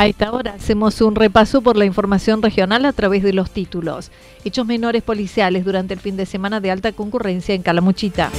A 0.00 0.06
esta 0.06 0.32
hora 0.32 0.54
hacemos 0.54 0.98
un 1.02 1.14
repaso 1.14 1.60
por 1.60 1.76
la 1.76 1.84
información 1.84 2.40
regional 2.40 2.86
a 2.86 2.94
través 2.94 3.22
de 3.22 3.34
los 3.34 3.50
títulos. 3.50 4.10
Hechos 4.46 4.64
menores 4.64 5.02
policiales 5.02 5.62
durante 5.62 5.92
el 5.92 6.00
fin 6.00 6.16
de 6.16 6.24
semana 6.24 6.58
de 6.58 6.70
alta 6.70 6.92
concurrencia 6.92 7.54
en 7.54 7.60
Calamuchita. 7.60 8.30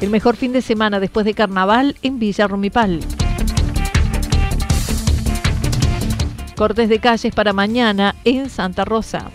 El 0.00 0.10
mejor 0.10 0.36
fin 0.36 0.52
de 0.52 0.62
semana 0.62 1.00
después 1.00 1.26
de 1.26 1.34
carnaval 1.34 1.96
en 2.02 2.20
Villa 2.20 2.46
Rumipal. 2.46 3.00
Cortes 6.54 6.88
de 6.88 7.00
calles 7.00 7.34
para 7.34 7.52
mañana 7.52 8.14
en 8.22 8.48
Santa 8.48 8.84
Rosa. 8.84 9.32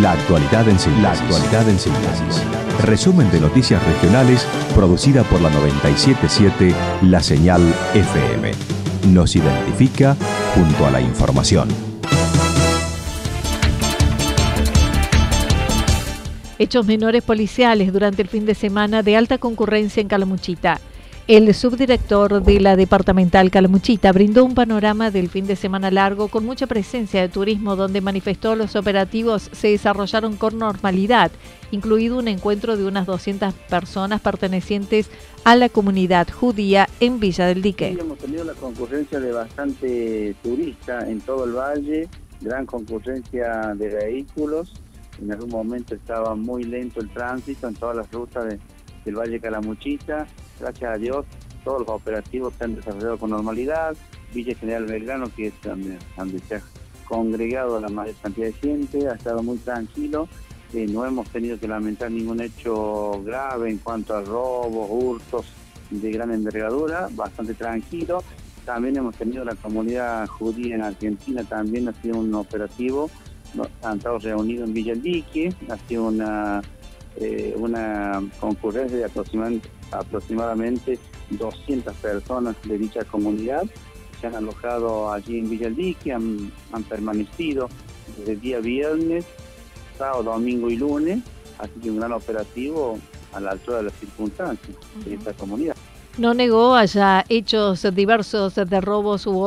La 0.00 0.12
actualidad 0.12 0.68
en 0.68 0.78
síntesis. 0.78 1.02
La 1.02 1.12
actualidad 1.12 1.68
en 1.70 1.78
síntesis. 1.78 2.42
Resumen 2.84 3.30
de 3.30 3.40
noticias 3.40 3.82
regionales 3.82 4.46
producida 4.74 5.22
por 5.24 5.40
la 5.40 5.48
977 5.48 6.74
La 7.04 7.22
Señal 7.22 7.62
FM. 7.94 8.52
Nos 9.14 9.34
identifica 9.36 10.14
junto 10.54 10.86
a 10.86 10.90
la 10.90 11.00
información. 11.00 11.68
Hechos 16.58 16.84
menores 16.84 17.22
policiales 17.22 17.90
durante 17.90 18.20
el 18.20 18.28
fin 18.28 18.44
de 18.44 18.54
semana 18.54 19.02
de 19.02 19.16
alta 19.16 19.38
concurrencia 19.38 20.02
en 20.02 20.08
Calamuchita. 20.08 20.78
El 21.28 21.52
subdirector 21.54 22.40
de 22.44 22.60
la 22.60 22.76
departamental 22.76 23.50
Calamuchita 23.50 24.12
brindó 24.12 24.44
un 24.44 24.54
panorama 24.54 25.10
del 25.10 25.28
fin 25.28 25.44
de 25.48 25.56
semana 25.56 25.90
largo 25.90 26.28
con 26.28 26.46
mucha 26.46 26.68
presencia 26.68 27.20
de 27.20 27.28
turismo 27.28 27.74
donde 27.74 28.00
manifestó 28.00 28.54
los 28.54 28.76
operativos 28.76 29.50
se 29.50 29.66
desarrollaron 29.66 30.36
con 30.36 30.56
normalidad, 30.56 31.32
incluido 31.72 32.16
un 32.20 32.28
encuentro 32.28 32.76
de 32.76 32.86
unas 32.86 33.06
200 33.06 33.52
personas 33.68 34.20
pertenecientes 34.20 35.10
a 35.42 35.56
la 35.56 35.68
comunidad 35.68 36.28
judía 36.30 36.88
en 37.00 37.18
Villa 37.18 37.46
del 37.46 37.60
Dique. 37.60 37.94
Sí, 37.94 37.98
hemos 38.00 38.18
tenido 38.18 38.44
la 38.44 38.54
concurrencia 38.54 39.18
de 39.18 39.32
bastante 39.32 40.36
turista 40.44 41.10
en 41.10 41.20
todo 41.20 41.44
el 41.44 41.54
valle, 41.54 42.08
gran 42.40 42.66
concurrencia 42.66 43.74
de 43.74 43.88
vehículos. 43.88 44.74
En 45.20 45.32
algún 45.32 45.50
momento 45.50 45.96
estaba 45.96 46.36
muy 46.36 46.62
lento 46.62 47.00
el 47.00 47.10
tránsito 47.10 47.66
en 47.66 47.74
todas 47.74 47.96
las 47.96 48.08
rutas 48.12 48.44
de, 48.44 48.60
del 49.04 49.16
Valle 49.16 49.40
Calamuchita 49.40 50.28
gracias 50.58 50.94
a 50.94 50.98
Dios, 50.98 51.24
todos 51.64 51.80
los 51.80 51.88
operativos 51.88 52.54
se 52.56 52.64
han 52.64 52.76
desarrollado 52.76 53.18
con 53.18 53.30
normalidad. 53.30 53.96
Villa 54.32 54.54
General 54.54 54.86
Belgrano, 54.86 55.26
que 55.34 55.48
es 55.48 55.54
donde, 55.62 55.98
se 56.40 56.56
ha 56.56 56.62
congregado 57.08 57.80
la 57.80 57.88
mayor 57.88 58.14
cantidad 58.22 58.46
de 58.46 58.52
gente, 58.52 59.08
ha 59.08 59.14
estado 59.14 59.42
muy 59.42 59.58
tranquilo. 59.58 60.28
Eh, 60.72 60.86
no 60.88 61.04
hemos 61.04 61.28
tenido 61.30 61.58
que 61.58 61.66
lamentar 61.66 62.10
ningún 62.10 62.40
hecho 62.40 63.22
grave 63.24 63.70
en 63.70 63.78
cuanto 63.78 64.14
a 64.14 64.22
robos, 64.22 64.88
hurtos 64.90 65.46
de 65.90 66.10
gran 66.10 66.32
envergadura, 66.32 67.08
bastante 67.12 67.54
tranquilo. 67.54 68.22
También 68.64 68.96
hemos 68.96 69.16
tenido 69.16 69.44
la 69.44 69.54
comunidad 69.54 70.26
judía 70.26 70.74
en 70.74 70.82
Argentina, 70.82 71.44
también 71.44 71.88
ha 71.88 71.92
sido 71.94 72.18
un 72.18 72.34
operativo. 72.34 73.10
Han 73.82 73.98
estado 73.98 74.18
reunidos 74.18 74.68
en 74.68 74.74
Villa 74.74 74.94
Dique, 74.94 75.54
ha 75.68 75.76
sido 75.88 76.08
una, 76.08 76.62
eh, 77.16 77.54
una 77.56 78.22
concurrencia 78.40 78.98
de 78.98 79.04
aproximadamente 79.04 79.70
aproximadamente 79.90 80.98
200 81.30 81.94
personas 81.96 82.56
de 82.64 82.78
dicha 82.78 83.04
comunidad. 83.04 83.64
Se 84.20 84.26
han 84.26 84.34
alojado 84.34 85.12
allí 85.12 85.38
en 85.38 85.50
Villaldique, 85.50 86.12
han, 86.12 86.50
han 86.72 86.82
permanecido 86.84 87.68
desde 88.18 88.32
el 88.32 88.40
día 88.40 88.60
viernes, 88.60 89.24
sábado, 89.98 90.24
domingo 90.24 90.70
y 90.70 90.76
lunes, 90.76 91.20
así 91.58 91.72
que 91.82 91.90
un 91.90 91.98
gran 91.98 92.12
operativo 92.12 92.98
a 93.32 93.40
la 93.40 93.50
altura 93.52 93.78
de 93.78 93.82
las 93.84 93.94
circunstancias 93.94 94.76
de 95.04 95.14
esta 95.14 95.32
comunidad. 95.34 95.76
No 96.18 96.32
negó 96.32 96.74
haya 96.74 97.26
hechos 97.28 97.86
diversos 97.94 98.54
de 98.54 98.80
robos 98.80 99.26
u 99.26 99.38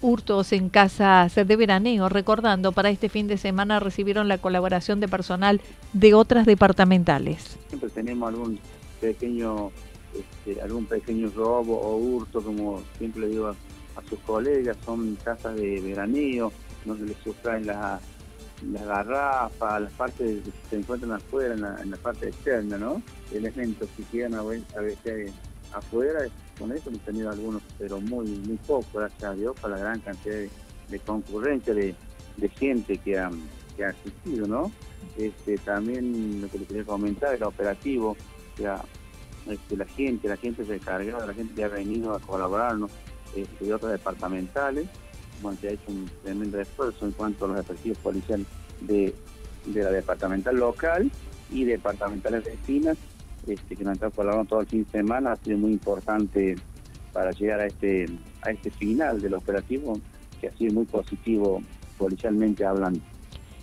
hurtos 0.00 0.52
en 0.52 0.68
casas 0.68 1.36
de 1.36 1.56
veraneo, 1.56 2.08
recordando 2.08 2.72
para 2.72 2.90
este 2.90 3.08
fin 3.08 3.28
de 3.28 3.38
semana 3.38 3.78
recibieron 3.78 4.26
la 4.26 4.38
colaboración 4.38 4.98
de 4.98 5.06
personal 5.06 5.60
de 5.92 6.14
otras 6.14 6.46
departamentales. 6.46 7.56
Siempre 7.68 7.90
tenemos 7.90 8.28
algún 8.28 8.58
pequeño, 9.00 9.70
este, 10.12 10.60
algún 10.60 10.86
pequeño 10.86 11.30
robo 11.30 11.80
o 11.80 11.96
hurto, 11.98 12.42
como 12.42 12.82
siempre 12.98 13.22
le 13.22 13.28
digo 13.28 13.46
a, 13.46 13.54
sus 14.08 14.18
colegas, 14.20 14.76
son 14.84 15.16
casas 15.22 15.54
de 15.54 15.80
veraneo, 15.80 16.50
donde 16.84 17.06
les 17.06 17.18
sustraen 17.18 17.66
las 17.66 18.00
garrafas, 18.62 19.82
las 19.82 19.92
partes 19.92 20.42
que 20.42 20.50
se 20.70 20.76
encuentran 20.76 21.12
afuera, 21.12 21.54
en 21.54 21.90
la, 21.90 21.96
parte 21.98 22.30
externa, 22.30 22.78
¿no? 22.78 23.00
Elementos 23.30 23.88
que 23.96 24.02
quedan 24.04 24.34
a, 24.34 24.42
veces 24.42 25.32
afuera, 25.72 26.26
con 26.58 26.72
eso 26.72 26.90
hemos 26.90 27.02
tenido 27.02 27.30
algunos, 27.30 27.62
pero 27.78 28.00
muy 28.00 28.26
muy 28.26 28.56
poco, 28.58 28.86
gracias 28.94 29.24
a 29.24 29.34
Dios, 29.34 29.56
para 29.60 29.76
la 29.76 29.80
gran 29.80 30.00
cantidad 30.00 30.36
de, 30.88 30.98
concurrencia, 31.00 31.74
de, 31.74 31.94
gente 32.58 32.98
que 32.98 33.18
ha, 33.18 33.30
que 33.76 33.84
ha 33.84 33.88
asistido, 33.88 34.46
¿no? 34.46 34.72
Este, 35.16 35.56
también 35.58 36.40
lo 36.40 36.48
que 36.48 36.58
le 36.58 36.64
quería 36.66 36.84
comentar, 36.84 37.34
el 37.34 37.42
operativo 37.42 38.16
este, 39.46 39.76
la 39.76 39.86
gente, 39.86 40.28
la 40.28 40.36
gente 40.36 40.64
se 40.64 40.74
encargado, 40.74 41.26
la 41.26 41.34
gente 41.34 41.54
que 41.54 41.64
ha 41.64 41.68
venido 41.68 42.14
a 42.14 42.20
colaborarnos 42.20 42.90
este, 43.34 43.64
de 43.64 43.74
otras 43.74 43.92
departamentales, 43.92 44.86
bueno, 45.42 45.58
se 45.60 45.68
ha 45.68 45.72
hecho 45.72 45.84
un 45.88 46.10
tremendo 46.22 46.60
esfuerzo 46.60 47.06
en 47.06 47.12
cuanto 47.12 47.46
a 47.46 47.48
los 47.48 47.60
efectivos 47.60 47.98
policiales 47.98 48.46
de, 48.82 49.14
la 49.74 49.90
departamental 49.90 50.56
local 50.56 51.10
y 51.50 51.64
departamentales 51.64 52.44
vecinas, 52.44 52.96
este, 53.46 53.76
que 53.76 53.84
nos 53.84 53.94
estado 53.94 54.12
colaborando 54.12 54.48
todo 54.48 54.60
el 54.60 54.66
fin 54.66 54.84
de 54.84 54.90
semana, 54.90 55.32
ha 55.32 55.36
sido 55.36 55.58
muy 55.58 55.72
importante 55.72 56.56
para 57.12 57.30
llegar 57.32 57.60
a 57.60 57.66
este, 57.66 58.08
a 58.42 58.50
este 58.50 58.70
final 58.70 59.20
del 59.20 59.34
operativo, 59.34 59.98
que 60.40 60.48
ha 60.48 60.52
sido 60.52 60.74
muy 60.74 60.84
positivo 60.84 61.62
policialmente 61.98 62.64
hablando. 62.64 63.00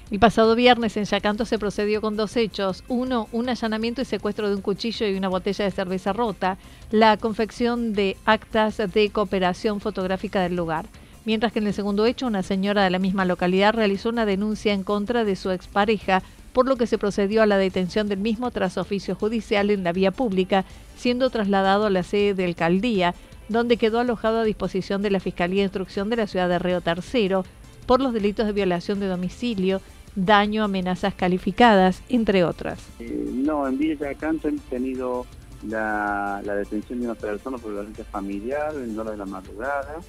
El 0.09 0.19
pasado 0.19 0.55
viernes 0.55 0.95
en 0.95 1.03
Yacanto 1.03 1.43
se 1.43 1.59
procedió 1.59 1.99
con 1.99 2.15
dos 2.15 2.37
hechos. 2.37 2.85
Uno, 2.87 3.27
un 3.33 3.49
allanamiento 3.49 4.01
y 4.01 4.05
secuestro 4.05 4.47
de 4.47 4.55
un 4.55 4.61
cuchillo 4.61 5.05
y 5.05 5.17
una 5.17 5.27
botella 5.27 5.65
de 5.65 5.71
cerveza 5.71 6.13
rota. 6.13 6.57
La 6.91 7.17
confección 7.17 7.91
de 7.91 8.15
actas 8.23 8.77
de 8.77 9.09
cooperación 9.09 9.81
fotográfica 9.81 10.41
del 10.41 10.55
lugar. 10.55 10.85
Mientras 11.25 11.51
que 11.51 11.59
en 11.59 11.67
el 11.67 11.73
segundo 11.73 12.05
hecho, 12.05 12.25
una 12.25 12.41
señora 12.41 12.85
de 12.85 12.89
la 12.89 12.99
misma 12.99 13.25
localidad 13.25 13.73
realizó 13.73 14.07
una 14.07 14.25
denuncia 14.25 14.71
en 14.71 14.83
contra 14.83 15.25
de 15.25 15.35
su 15.35 15.51
expareja, 15.51 16.23
por 16.53 16.67
lo 16.67 16.75
que 16.75 16.87
se 16.87 16.97
procedió 16.97 17.41
a 17.41 17.45
la 17.45 17.57
detención 17.57 18.07
del 18.07 18.19
mismo 18.19 18.51
tras 18.51 18.77
oficio 18.77 19.15
judicial 19.15 19.69
en 19.69 19.83
la 19.83 19.93
vía 19.93 20.11
pública, 20.11 20.65
siendo 20.95 21.29
trasladado 21.29 21.85
a 21.85 21.89
la 21.89 22.03
sede 22.03 22.33
de 22.33 22.45
alcaldía, 22.45 23.13
donde 23.49 23.77
quedó 23.77 23.99
alojado 23.99 24.39
a 24.39 24.43
disposición 24.43 25.01
de 25.01 25.11
la 25.11 25.19
Fiscalía 25.19 25.61
de 25.61 25.65
Instrucción 25.65 26.09
de 26.09 26.17
la 26.17 26.27
ciudad 26.27 26.49
de 26.49 26.59
Río 26.59 26.81
Tercero 26.81 27.45
por 27.85 28.01
los 28.01 28.13
delitos 28.13 28.45
de 28.45 28.51
violación 28.51 28.99
de 28.99 29.07
domicilio, 29.07 29.81
daño, 30.15 30.63
amenazas 30.63 31.13
calificadas, 31.13 32.01
entre 32.09 32.43
otras. 32.43 32.79
Eh, 32.99 33.29
no, 33.33 33.67
en 33.67 33.77
Villa 33.77 34.13
Canto 34.15 34.49
hemos 34.49 34.63
tenido 34.63 35.25
la, 35.65 36.41
detención 36.43 36.99
de 36.99 37.05
una 37.05 37.15
persona 37.15 37.57
por 37.57 37.71
violencia 37.71 38.03
familiar 38.05 38.75
en 38.75 38.97
hora 38.99 39.11
de 39.11 39.17
la 39.17 39.25
madrugada, 39.25 39.99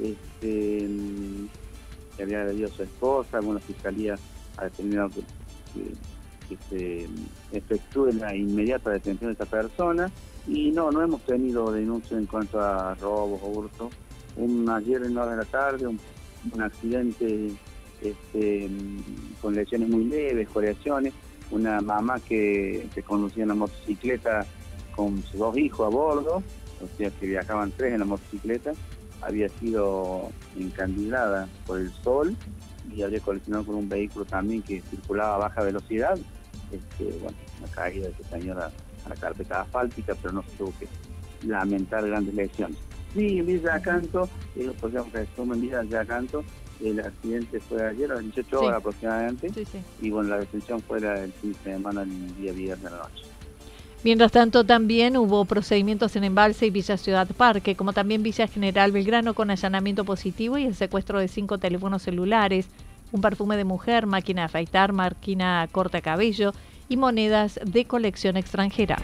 este, 0.00 0.88
que 2.16 2.22
había 2.22 2.42
agredido 2.42 2.68
a 2.68 2.72
su 2.72 2.82
esposa, 2.82 3.38
alguna 3.38 3.60
fiscalía 3.60 4.16
ha 4.56 4.64
determinado 4.64 5.10
se 6.68 7.08
efectúe 7.52 8.12
la 8.12 8.34
inmediata 8.34 8.90
detención 8.90 9.28
de 9.28 9.32
esta 9.32 9.46
persona. 9.46 10.10
Y 10.46 10.70
no, 10.72 10.90
no 10.90 11.02
hemos 11.02 11.22
tenido 11.22 11.72
denuncias 11.72 12.20
en 12.20 12.26
cuanto 12.26 12.60
a 12.60 12.94
robos 12.94 13.40
o 13.42 13.46
hurtos. 13.48 13.92
Un, 14.36 14.68
ayer 14.68 15.02
en 15.04 15.16
hora 15.16 15.30
de 15.30 15.36
la 15.38 15.44
tarde, 15.44 15.86
un, 15.86 16.00
accidente 16.60 17.52
este, 18.02 18.68
con 19.40 19.54
lesiones 19.54 19.88
muy 19.88 20.04
leves, 20.04 20.48
coreaciones, 20.48 21.14
una 21.50 21.80
mamá 21.80 22.20
que, 22.20 22.86
que 22.94 23.02
conducía 23.02 23.44
una 23.44 23.54
motocicleta 23.54 24.44
con 24.94 25.22
sus 25.22 25.38
dos 25.38 25.56
hijos 25.56 25.86
a 25.86 25.88
bordo, 25.88 26.42
o 26.82 26.96
sea 26.98 27.10
que 27.10 27.26
viajaban 27.26 27.72
tres 27.76 27.94
en 27.94 28.00
la 28.00 28.04
motocicleta, 28.04 28.72
había 29.22 29.48
sido 29.48 30.30
encandilada 30.58 31.48
por 31.66 31.80
el 31.80 31.90
sol 32.02 32.36
y 32.92 33.02
había 33.02 33.20
colisionado 33.20 33.64
con 33.66 33.76
un 33.76 33.88
vehículo 33.88 34.24
también 34.24 34.62
que 34.62 34.80
circulaba 34.82 35.36
a 35.36 35.38
baja 35.38 35.62
velocidad. 35.62 36.18
Este, 36.70 37.04
bueno, 37.18 37.36
una 37.60 37.68
caída 37.68 38.06
de 38.06 38.12
esta 38.12 38.38
señora 38.38 38.70
a 39.04 39.08
la 39.08 39.14
carpeta 39.14 39.62
asfáltica, 39.62 40.14
pero 40.20 40.34
no 40.34 40.42
se 40.42 40.50
tuvo 40.56 40.72
que 40.78 40.88
lamentar 41.46 42.06
grandes 42.06 42.34
lesiones. 42.34 42.78
Sí, 43.14 43.38
en 43.38 43.46
Villa 43.46 43.80
Canto, 43.80 44.28
eh, 44.56 44.72
podríamos 44.80 45.12
resumir 45.12 45.74
en 45.74 45.88
Villa 45.88 46.04
Canto, 46.04 46.44
el 46.82 47.00
accidente 47.00 47.60
fue 47.60 47.86
ayer 47.86 48.10
a 48.10 48.16
las 48.16 48.24
18 48.24 48.60
horas 48.60 48.78
aproximadamente, 48.78 49.52
y 50.00 50.10
bueno, 50.10 50.30
la 50.30 50.38
detención 50.38 50.80
fue 50.80 50.98
el 50.98 51.32
fin 51.32 51.52
de 51.52 51.58
semana, 51.58 52.02
el 52.02 52.36
día 52.36 52.52
viernes 52.52 52.82
de 52.82 52.90
la 52.90 52.98
noche. 52.98 53.33
Mientras 54.04 54.32
tanto, 54.32 54.64
también 54.64 55.16
hubo 55.16 55.46
procedimientos 55.46 56.14
en 56.14 56.24
Embalse 56.24 56.66
y 56.66 56.70
Villa 56.70 56.98
Ciudad 56.98 57.26
Parque, 57.26 57.74
como 57.74 57.94
también 57.94 58.22
Villa 58.22 58.46
General 58.46 58.92
Belgrano 58.92 59.32
con 59.32 59.50
allanamiento 59.50 60.04
positivo 60.04 60.58
y 60.58 60.66
el 60.66 60.74
secuestro 60.74 61.18
de 61.18 61.26
cinco 61.26 61.56
teléfonos 61.56 62.02
celulares, 62.02 62.68
un 63.12 63.22
perfume 63.22 63.56
de 63.56 63.64
mujer, 63.64 64.04
máquina 64.04 64.42
de 64.42 64.46
afeitar, 64.46 64.92
máquina 64.92 65.66
corta 65.72 66.02
cabello 66.02 66.52
y 66.86 66.98
monedas 66.98 67.58
de 67.64 67.86
colección 67.86 68.36
extranjera. 68.36 68.98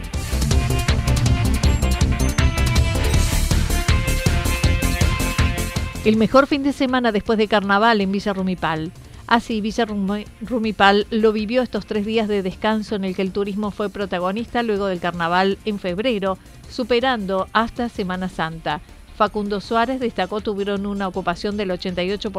El 6.05 6.15
mejor 6.17 6.45
fin 6.45 6.61
de 6.61 6.73
semana 6.73 7.11
después 7.11 7.39
de 7.39 7.47
carnaval 7.47 8.01
en 8.01 8.11
Villa 8.11 8.33
Rumipal. 8.33 8.91
Así, 9.31 9.61
Villa 9.61 9.85
Rumipal 9.85 11.07
lo 11.09 11.31
vivió 11.31 11.61
estos 11.61 11.85
tres 11.85 12.05
días 12.05 12.27
de 12.27 12.43
descanso 12.43 12.95
en 12.95 13.05
el 13.05 13.15
que 13.15 13.21
el 13.21 13.31
turismo 13.31 13.71
fue 13.71 13.89
protagonista 13.89 14.61
luego 14.61 14.87
del 14.87 14.99
carnaval 14.99 15.57
en 15.63 15.79
febrero, 15.79 16.37
superando 16.69 17.47
hasta 17.53 17.87
Semana 17.87 18.27
Santa. 18.27 18.81
Facundo 19.15 19.61
Suárez 19.61 20.01
destacó 20.01 20.41
tuvieron 20.41 20.85
una 20.85 21.07
ocupación 21.07 21.55
del 21.55 21.69
88%, 21.69 22.29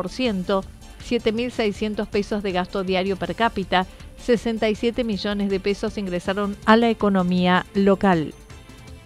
7.600 1.03 2.07
pesos 2.09 2.43
de 2.43 2.53
gasto 2.53 2.85
diario 2.85 3.17
per 3.17 3.35
cápita, 3.37 3.87
67 4.19 5.03
millones 5.03 5.49
de 5.49 5.61
pesos 5.61 5.97
ingresaron 5.97 6.59
a 6.67 6.77
la 6.77 6.91
economía 6.91 7.65
local. 7.73 8.35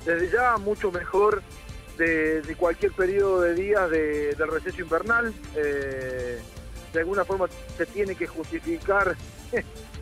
Desde 0.04 0.32
ya 0.32 0.56
mucho 0.56 0.90
mejor 0.90 1.40
de, 1.98 2.42
cualquier 2.58 2.90
periodo 2.90 3.42
de 3.42 3.54
días 3.54 3.88
de, 3.90 4.34
del 4.34 4.48
receso 4.48 4.82
invernal. 4.82 5.32
Eh, 5.54 6.40
de 6.96 7.02
alguna 7.02 7.24
forma 7.24 7.46
se 7.76 7.86
tiene 7.86 8.14
que 8.14 8.26
justificar 8.26 9.16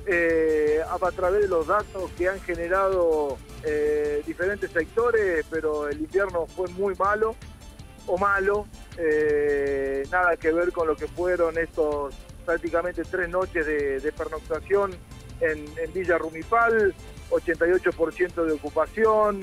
eh, 0.07 0.81
a, 0.89 0.99
través 1.11 1.43
de 1.43 1.49
los 1.49 1.67
datos 1.67 2.09
que 2.17 2.29
han 2.29 2.41
generado 2.41 3.37
eh, 3.65 4.23
diferentes 4.25 4.71
sectores, 4.71 5.45
pero 5.51 5.89
el 5.89 6.01
invierno 6.01 6.47
fue 6.47 6.69
muy 6.69 6.95
malo 6.95 7.35
o 8.07 8.17
malo, 8.17 8.69
eh, 8.97 10.05
nada 10.11 10.37
que 10.37 10.53
ver 10.53 10.71
con 10.71 10.87
lo 10.87 10.95
que 10.95 11.09
fueron 11.09 11.59
estos 11.59 12.15
prácticamente 12.45 13.03
tres 13.03 13.29
noches 13.29 13.67
de, 13.67 14.13
pernoctación 14.17 14.93
en, 15.41 15.65
Villa 15.93 16.17
Rumipal, 16.19 16.95
88% 17.31 18.45
de 18.45 18.53
ocupación, 18.53 19.41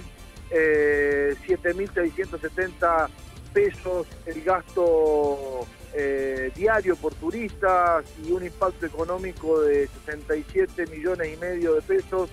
7.670 0.49 3.09
pesos 3.53 4.07
el 4.25 4.41
gasto 4.43 5.67
eh, 5.93 6.53
diario 6.55 6.95
por 6.95 7.13
turistas 7.15 8.05
y 8.25 8.31
un 8.31 8.45
impacto 8.45 8.85
económico 8.85 9.59
de 9.59 9.89
67 10.05 10.85
millones 10.87 11.33
y 11.33 11.37
medio 11.37 11.73
de 11.73 11.81
pesos 11.81 12.29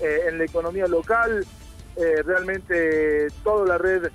eh, 0.00 0.24
en 0.28 0.36
la 0.36 0.44
economía 0.44 0.86
local. 0.86 1.46
Eh, 1.96 2.22
realmente 2.22 3.28
toda 3.42 3.66
la 3.66 3.78
red 3.78 4.10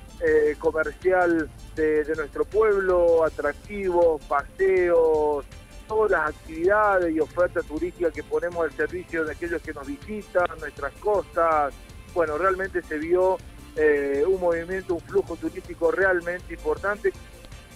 comercial 0.59 1.49
de, 1.75 2.13
nuestro 2.15 2.45
pueblo, 2.45 3.25
atractivos, 3.25 4.23
paseos, 4.25 5.43
todas 5.87 6.11
las 6.11 6.29
actividades 6.29 7.13
y 7.13 7.19
ofertas 7.19 7.65
turísticas 7.65 8.13
que 8.13 8.23
ponemos 8.23 8.63
al 8.63 8.71
servicio 8.71 9.25
de 9.25 9.33
aquellos 9.33 9.61
que 9.63 9.73
nos 9.73 9.87
visitan, 9.87 10.45
nuestras 10.59 10.93
costas. 10.93 11.73
Bueno, 12.13 12.37
realmente 12.37 12.81
se 12.83 12.99
vio 12.99 13.37
un 14.27 14.39
movimiento, 14.39 14.93
un 14.93 15.01
flujo 15.01 15.35
turístico 15.35 15.91
realmente 15.91 16.53
importante 16.53 17.11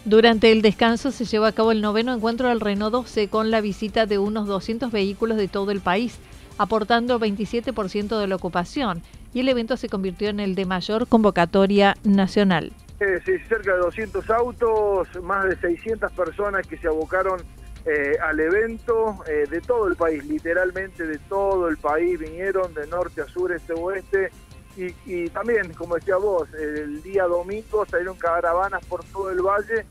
durante 0.05 0.51
el 0.51 0.61
descanso 0.61 1.11
se 1.11 1.25
llevó 1.25 1.45
a 1.45 1.51
cabo 1.51 1.71
el 1.71 1.81
noveno 1.81 2.13
encuentro 2.13 2.49
del 2.49 2.61
Renault 2.61 2.91
12 2.91 3.27
con 3.27 3.51
la 3.51 3.61
visita 3.61 4.05
de 4.05 4.17
unos 4.17 4.47
200 4.47 4.91
vehículos 4.91 5.37
de 5.37 5.47
todo 5.47 5.71
el 5.71 5.81
país, 5.81 6.17
aportando 6.57 7.19
27% 7.19 8.19
de 8.19 8.27
la 8.27 8.35
ocupación, 8.35 9.01
y 9.33 9.41
el 9.41 9.49
evento 9.49 9.77
se 9.77 9.89
convirtió 9.89 10.29
en 10.29 10.39
el 10.39 10.55
de 10.55 10.65
mayor 10.65 11.07
convocatoria 11.07 11.95
nacional. 12.03 12.71
Sí, 12.99 13.37
cerca 13.47 13.73
de 13.73 13.79
200 13.79 14.29
autos, 14.31 15.07
más 15.21 15.45
de 15.47 15.55
600 15.57 16.11
personas 16.13 16.65
que 16.65 16.77
se 16.77 16.87
abocaron 16.87 17.41
eh, 17.85 18.17
al 18.21 18.39
evento 18.39 19.23
eh, 19.27 19.45
de 19.49 19.61
todo 19.61 19.87
el 19.87 19.95
país, 19.95 20.25
literalmente 20.25 21.05
de 21.05 21.19
todo 21.19 21.67
el 21.67 21.77
país, 21.77 22.19
vinieron 22.19 22.73
de 22.73 22.87
norte 22.87 23.21
a 23.21 23.25
sur, 23.27 23.51
este 23.51 23.73
oeste, 23.73 24.31
y, 24.77 24.95
y, 25.05 25.29
también, 25.29 25.73
como 25.73 25.95
decía 25.95 26.17
vos, 26.17 26.47
el 26.53 27.01
día 27.01 27.23
domingo 27.25 27.85
salieron 27.85 28.15
caravanas 28.17 28.85
por 28.85 29.03
todo 29.05 29.31
el 29.31 29.41
valle 29.41 29.85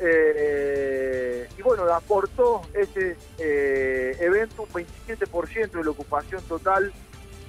eh, 0.00 1.48
y 1.58 1.62
bueno, 1.62 1.84
aportó 1.92 2.62
ese 2.72 3.16
eh, 3.38 4.16
evento 4.20 4.62
un 4.62 4.68
27% 4.68 5.70
de 5.70 5.84
la 5.84 5.90
ocupación 5.90 6.42
total, 6.44 6.92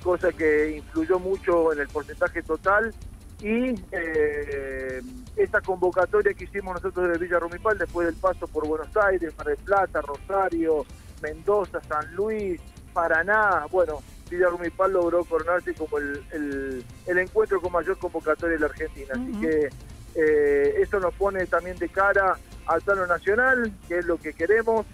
cosa 0.03 0.31
que 0.31 0.77
influyó 0.77 1.19
mucho 1.19 1.71
en 1.73 1.79
el 1.79 1.87
porcentaje 1.87 2.41
total. 2.41 2.93
Y 3.41 3.75
eh, 3.91 5.01
esta 5.37 5.61
convocatoria 5.61 6.33
que 6.33 6.43
hicimos 6.43 6.75
nosotros 6.75 7.09
de 7.13 7.17
Villa 7.17 7.39
Rumipal 7.39 7.77
después 7.77 8.07
del 8.07 8.15
paso 8.15 8.47
por 8.47 8.67
Buenos 8.67 8.95
Aires, 8.97 9.33
Mar 9.37 9.47
del 9.47 9.57
Plata, 9.57 10.01
Rosario, 10.01 10.85
Mendoza, 11.21 11.79
San 11.87 12.13
Luis, 12.15 12.59
Paraná, 12.91 13.65
bueno, 13.71 14.01
Villa 14.29 14.49
Rumipal 14.49 14.93
logró 14.93 15.23
coronarse 15.25 15.73
como 15.73 15.97
el, 15.97 16.83
el, 17.07 17.17
encuentro 17.17 17.61
con 17.61 17.71
mayor 17.71 17.97
convocatoria 17.97 18.55
de 18.55 18.59
la 18.59 18.67
Argentina. 18.67 19.13
Así 19.13 19.41
que 19.41 19.69
eh, 20.15 20.75
esto 20.81 20.99
nos 20.99 21.13
pone 21.13 21.45
también 21.47 21.77
de 21.77 21.89
cara 21.89 22.37
al 22.65 22.81
plano 22.81 23.07
nacional, 23.07 23.71
que 23.87 23.99
es 23.99 24.05
lo 24.05 24.17
que 24.17 24.33
queremos, 24.33 24.85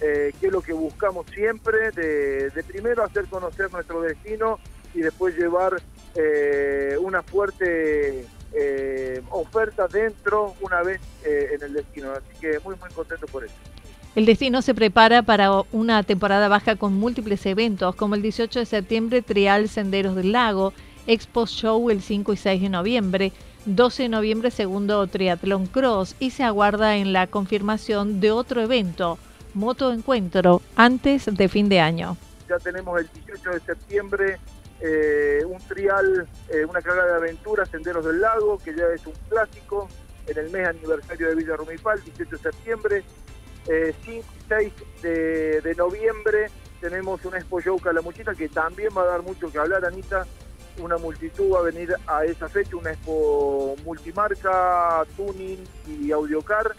eh, 0.00 0.32
que 0.40 0.46
es 0.46 0.52
lo 0.52 0.60
que 0.60 0.72
buscamos 0.72 1.26
siempre, 1.30 1.90
de, 1.92 2.50
primero 2.66 3.04
hacer 3.04 3.26
conocer 3.26 3.72
nuestro 3.72 4.02
destino 4.02 4.58
y 4.94 5.00
después 5.00 5.36
llevar 5.36 5.80
eh, 6.14 6.96
una 7.00 7.22
fuerte 7.22 8.26
oferta 9.30 9.88
dentro 9.88 10.54
una 10.60 10.82
vez 10.82 11.00
en 11.24 11.62
el 11.62 11.72
destino. 11.72 12.12
Así 12.12 12.38
que 12.38 12.58
muy, 12.60 12.76
muy 12.76 12.90
contento 12.90 13.26
por 13.26 13.44
eso. 13.44 13.54
El 14.14 14.26
destino 14.26 14.60
se 14.60 14.74
prepara 14.74 15.22
para 15.22 15.62
una 15.72 16.02
temporada 16.02 16.46
baja 16.48 16.76
con 16.76 16.92
múltiples 16.92 17.46
eventos, 17.46 17.94
como 17.94 18.14
el 18.14 18.20
18 18.20 18.58
de 18.58 18.66
septiembre 18.66 19.22
Trial 19.22 19.70
Senderos 19.70 20.14
del 20.14 20.32
Lago, 20.32 20.74
Expo 21.06 21.46
Show 21.46 21.88
el 21.88 22.02
5 22.02 22.34
y 22.34 22.36
6 22.36 22.60
de 22.60 22.68
noviembre, 22.68 23.32
12 23.64 24.02
de 24.02 24.08
noviembre 24.10 24.50
segundo 24.50 25.06
Triatlón 25.06 25.66
Cross 25.66 26.14
y 26.18 26.30
se 26.30 26.44
aguarda 26.44 26.96
en 26.96 27.14
la 27.14 27.26
confirmación 27.26 28.20
de 28.20 28.32
otro 28.32 28.60
evento, 28.60 29.18
Moto 29.54 29.90
Encuentro, 29.90 30.60
antes 30.76 31.24
de 31.24 31.48
fin 31.48 31.70
de 31.70 31.80
año. 31.80 32.18
Ya 32.50 32.58
tenemos 32.58 33.00
el 33.00 33.08
18 33.14 33.50
de 33.50 33.60
septiembre 33.60 34.38
eh, 34.82 35.42
un 35.46 35.58
trial, 35.68 36.28
eh, 36.50 36.66
una 36.66 36.82
carrera 36.82 37.06
de 37.06 37.14
aventura, 37.14 37.64
Senderos 37.64 38.04
del 38.04 38.20
Lago, 38.20 38.58
que 38.58 38.74
ya 38.74 38.84
es 38.94 39.06
un 39.06 39.14
clásico, 39.30 39.88
en 40.26 40.38
el 40.38 40.50
mes 40.50 40.68
aniversario 40.68 41.28
de 41.28 41.34
Villa 41.34 41.56
Rumipal, 41.56 42.02
18 42.02 42.36
de 42.36 42.42
septiembre. 42.42 43.04
5 43.64 43.70
eh, 43.70 43.94
y 44.06 44.22
6 44.48 44.72
de, 45.02 45.74
noviembre 45.76 46.50
tenemos 46.80 47.24
una 47.24 47.38
Expo 47.38 47.60
Show 47.60 47.78
Calamuchita 47.78 48.34
que 48.34 48.48
también 48.48 48.90
va 48.96 49.02
a 49.02 49.06
dar 49.06 49.22
mucho 49.22 49.50
que 49.50 49.58
hablar, 49.58 49.84
Anita, 49.84 50.26
una 50.78 50.96
multitud 50.96 51.52
va 51.52 51.60
a 51.60 51.62
venir 51.62 51.94
a 52.06 52.24
esa 52.24 52.48
fecha, 52.48 52.76
una 52.76 52.92
expo 52.92 53.76
multimarca, 53.84 55.04
tuning 55.16 55.62
y 55.86 56.10
audiocar. 56.12 56.74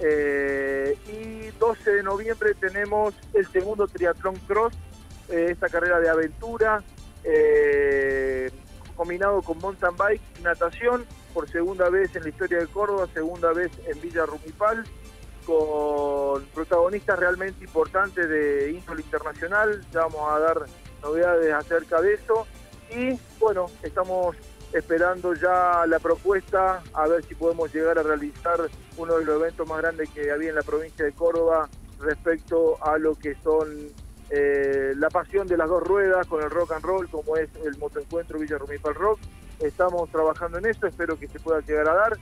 Eh, 0.00 0.96
y 1.08 1.58
12 1.58 1.90
de 1.90 2.02
noviembre 2.02 2.54
tenemos 2.54 3.14
el 3.34 3.46
segundo 3.48 3.86
Triatlón 3.86 4.36
Cross, 4.46 4.74
eh, 5.28 5.48
esta 5.50 5.68
carrera 5.68 6.00
de 6.00 6.08
aventura, 6.08 6.82
eh, 7.22 8.50
combinado 8.96 9.42
con 9.42 9.58
mountain 9.58 9.94
bike 9.96 10.22
natación, 10.42 11.04
por 11.34 11.48
segunda 11.48 11.90
vez 11.90 12.14
en 12.16 12.22
la 12.22 12.30
historia 12.30 12.58
de 12.58 12.66
Córdoba, 12.66 13.06
segunda 13.12 13.52
vez 13.52 13.70
en 13.86 14.00
Villa 14.00 14.26
Rumipal, 14.26 14.84
con 15.44 16.44
protagonistas 16.54 17.18
realmente 17.18 17.64
importantes 17.64 18.28
de 18.28 18.72
índole 18.72 19.02
internacional. 19.02 19.84
Ya 19.92 20.00
vamos 20.00 20.30
a 20.30 20.38
dar 20.38 20.64
novedades 21.02 21.52
acerca 21.52 22.00
de 22.00 22.14
eso. 22.14 22.46
Y 22.90 23.18
bueno, 23.38 23.66
estamos 23.82 24.36
esperando 24.72 25.34
ya 25.34 25.84
la 25.86 25.98
propuesta, 25.98 26.82
a 26.92 27.08
ver 27.08 27.24
si 27.24 27.34
podemos 27.34 27.72
llegar 27.74 27.98
a 27.98 28.02
realizar 28.02 28.60
uno 28.96 29.18
de 29.18 29.24
los 29.24 29.40
eventos 29.40 29.68
más 29.68 29.78
grandes 29.78 30.08
que 30.10 30.30
había 30.30 30.50
en 30.50 30.54
la 30.54 30.62
provincia 30.62 31.04
de 31.04 31.12
Córdoba 31.12 31.68
respecto 32.00 32.82
a 32.82 32.98
lo 32.98 33.14
que 33.14 33.34
son 33.42 33.68
eh, 34.30 34.92
la 34.96 35.10
pasión 35.10 35.46
de 35.48 35.56
las 35.56 35.68
dos 35.68 35.82
ruedas 35.82 36.26
con 36.26 36.42
el 36.42 36.50
rock 36.50 36.72
and 36.72 36.84
roll, 36.84 37.08
como 37.10 37.36
es 37.36 37.48
el 37.64 37.76
motoencuentro 37.78 38.38
Villa 38.38 38.58
Rumipal 38.58 38.94
Rock. 38.94 39.18
Estamos 39.58 40.08
trabajando 40.10 40.58
en 40.58 40.66
eso, 40.66 40.86
espero 40.86 41.18
que 41.18 41.28
se 41.28 41.40
pueda 41.40 41.60
llegar 41.60 41.88
a 41.88 41.94
dar. 41.94 42.18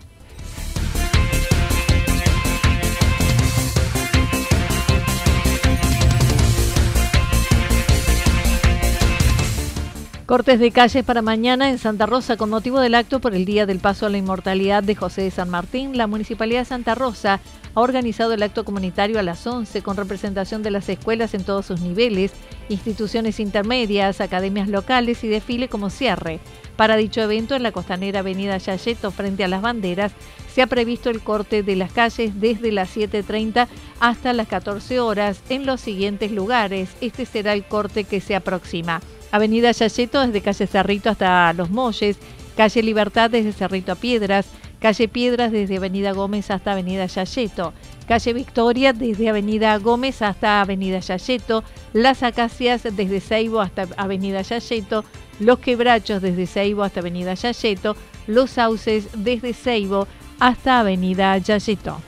Cortes 10.28 10.60
de 10.60 10.72
calles 10.72 11.06
para 11.06 11.22
mañana 11.22 11.70
en 11.70 11.78
Santa 11.78 12.04
Rosa 12.04 12.36
con 12.36 12.50
motivo 12.50 12.80
del 12.80 12.96
acto 12.96 13.18
por 13.18 13.34
el 13.34 13.46
Día 13.46 13.64
del 13.64 13.78
Paso 13.78 14.04
a 14.04 14.10
la 14.10 14.18
Inmortalidad 14.18 14.82
de 14.82 14.94
José 14.94 15.22
de 15.22 15.30
San 15.30 15.48
Martín. 15.48 15.96
La 15.96 16.06
Municipalidad 16.06 16.60
de 16.60 16.64
Santa 16.66 16.94
Rosa 16.94 17.40
ha 17.74 17.80
organizado 17.80 18.34
el 18.34 18.42
acto 18.42 18.62
comunitario 18.62 19.18
a 19.18 19.22
las 19.22 19.46
11 19.46 19.80
con 19.80 19.96
representación 19.96 20.62
de 20.62 20.70
las 20.70 20.86
escuelas 20.90 21.32
en 21.32 21.44
todos 21.44 21.64
sus 21.64 21.80
niveles, 21.80 22.32
instituciones 22.68 23.40
intermedias, 23.40 24.20
academias 24.20 24.68
locales 24.68 25.24
y 25.24 25.28
desfile 25.28 25.68
como 25.68 25.88
cierre. 25.88 26.40
Para 26.76 26.98
dicho 26.98 27.22
evento, 27.22 27.54
en 27.54 27.62
la 27.62 27.72
costanera 27.72 28.20
Avenida 28.20 28.58
Yayeto, 28.58 29.10
frente 29.10 29.44
a 29.44 29.48
las 29.48 29.62
banderas, 29.62 30.12
se 30.52 30.60
ha 30.60 30.66
previsto 30.66 31.08
el 31.08 31.22
corte 31.22 31.62
de 31.62 31.74
las 31.74 31.90
calles 31.92 32.38
desde 32.38 32.70
las 32.70 32.94
7.30 32.94 33.66
hasta 33.98 34.34
las 34.34 34.46
14 34.46 35.00
horas 35.00 35.40
en 35.48 35.64
los 35.64 35.80
siguientes 35.80 36.32
lugares. 36.32 36.90
Este 37.00 37.24
será 37.24 37.54
el 37.54 37.64
corte 37.64 38.04
que 38.04 38.20
se 38.20 38.36
aproxima. 38.36 39.00
Avenida 39.30 39.72
Yayeto 39.72 40.20
desde 40.20 40.40
calle 40.40 40.66
Cerrito 40.66 41.10
hasta 41.10 41.52
Los 41.52 41.70
Molles, 41.70 42.18
calle 42.56 42.82
Libertad 42.82 43.30
desde 43.30 43.52
Cerrito 43.52 43.92
a 43.92 43.94
Piedras, 43.94 44.46
calle 44.80 45.08
Piedras 45.08 45.52
desde 45.52 45.76
Avenida 45.76 46.12
Gómez 46.12 46.50
hasta 46.50 46.72
Avenida 46.72 47.06
Yayeto, 47.06 47.72
calle 48.06 48.32
Victoria 48.32 48.92
desde 48.92 49.28
Avenida 49.28 49.76
Gómez 49.78 50.22
hasta 50.22 50.60
Avenida 50.60 51.00
Yayeto, 51.00 51.64
Las 51.92 52.22
Acacias 52.22 52.84
desde 52.84 53.20
Ceibo 53.20 53.60
hasta 53.60 53.86
Avenida 53.96 54.42
Yayeto, 54.42 55.04
Los 55.40 55.58
Quebrachos 55.58 56.22
desde 56.22 56.46
Ceibo 56.46 56.82
hasta 56.82 57.00
Avenida 57.00 57.34
Yayeto, 57.34 57.96
Los 58.26 58.50
Sauces 58.52 59.08
desde 59.14 59.52
Ceibo 59.52 60.06
hasta 60.40 60.80
Avenida 60.80 61.36
Yayeto. 61.38 62.07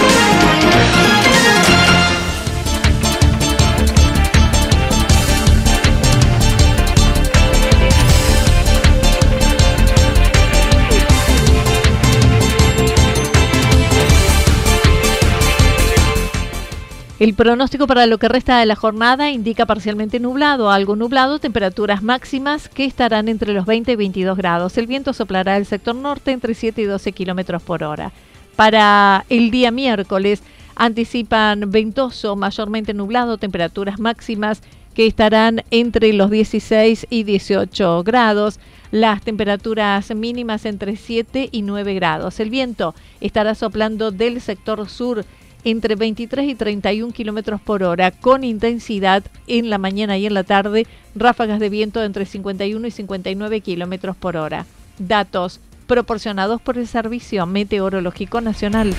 El 17.21 17.35
pronóstico 17.35 17.85
para 17.85 18.07
lo 18.07 18.17
que 18.17 18.27
resta 18.27 18.57
de 18.57 18.65
la 18.65 18.75
jornada 18.75 19.29
indica 19.29 19.67
parcialmente 19.67 20.19
nublado, 20.19 20.71
algo 20.71 20.95
nublado, 20.95 21.37
temperaturas 21.37 22.01
máximas 22.01 22.67
que 22.67 22.83
estarán 22.83 23.27
entre 23.27 23.53
los 23.53 23.67
20 23.67 23.91
y 23.91 23.95
22 23.95 24.35
grados. 24.35 24.75
El 24.79 24.87
viento 24.87 25.13
soplará 25.13 25.53
del 25.53 25.67
sector 25.67 25.93
norte 25.93 26.31
entre 26.31 26.55
7 26.55 26.81
y 26.81 26.85
12 26.85 27.11
kilómetros 27.11 27.61
por 27.61 27.83
hora. 27.83 28.11
Para 28.55 29.23
el 29.29 29.51
día 29.51 29.69
miércoles 29.69 30.41
anticipan 30.75 31.69
ventoso, 31.69 32.35
mayormente 32.35 32.95
nublado, 32.95 33.37
temperaturas 33.37 33.99
máximas 33.99 34.63
que 34.95 35.05
estarán 35.05 35.61
entre 35.69 36.13
los 36.13 36.31
16 36.31 37.05
y 37.11 37.21
18 37.21 38.01
grados, 38.01 38.59
las 38.89 39.21
temperaturas 39.21 40.09
mínimas 40.15 40.65
entre 40.65 40.95
7 40.95 41.49
y 41.51 41.61
9 41.61 41.93
grados. 41.93 42.39
El 42.39 42.49
viento 42.49 42.95
estará 43.19 43.53
soplando 43.53 44.09
del 44.09 44.41
sector 44.41 44.89
sur 44.89 45.23
entre 45.63 45.95
23 45.95 46.49
y 46.49 46.55
31 46.55 47.13
kilómetros 47.13 47.61
por 47.61 47.83
hora, 47.83 48.11
con 48.11 48.43
intensidad 48.43 49.23
en 49.47 49.69
la 49.69 49.77
mañana 49.77 50.17
y 50.17 50.25
en 50.25 50.33
la 50.33 50.43
tarde, 50.43 50.87
ráfagas 51.15 51.59
de 51.59 51.69
viento 51.69 52.03
entre 52.03 52.25
51 52.25 52.87
y 52.87 52.91
59 52.91 53.61
kilómetros 53.61 54.15
por 54.15 54.37
hora. 54.37 54.65
Datos 54.97 55.59
proporcionados 55.87 56.61
por 56.61 56.77
el 56.77 56.87
Servicio 56.87 57.45
Meteorológico 57.45 58.39
Nacional. 58.41 58.95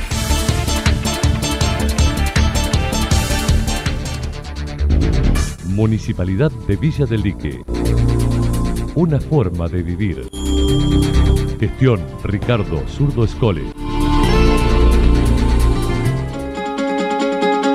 Municipalidad 5.68 6.50
de 6.68 6.76
Villa 6.76 7.06
del 7.06 7.22
Lique. 7.22 7.62
Una 8.94 9.18
forma 9.18 9.68
de 9.68 9.82
vivir. 9.82 10.28
Gestión 11.58 12.00
Ricardo 12.24 12.86
Zurdo 12.88 13.24
Escole. 13.24 13.62